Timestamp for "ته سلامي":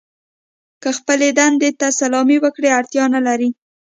1.79-2.37